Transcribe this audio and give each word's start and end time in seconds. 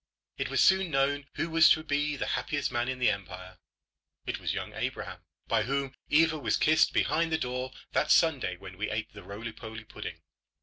It 0.39 0.49
was 0.49 0.63
soon 0.63 0.89
known 0.89 1.27
who 1.35 1.47
was 1.51 1.69
to 1.69 1.83
be 1.83 2.15
the 2.15 2.25
happiest 2.33 2.71
man 2.71 2.89
in 2.89 2.97
the 2.97 3.11
empire. 3.11 3.59
It 4.25 4.39
was 4.39 4.51
young 4.55 4.73
Abraham, 4.73 5.19
by 5.45 5.61
whom 5.65 5.93
Eva 6.09 6.39
was 6.39 6.57
kissed 6.57 6.91
behind 6.91 7.31
the 7.31 7.37
door 7.37 7.71
that 7.91 8.09
Sunday 8.09 8.57
when 8.57 8.79
we 8.79 8.89
ate 8.89 9.13
the 9.13 9.21
roly 9.21 9.51
poly 9.51 9.83
pudding. 9.83 10.23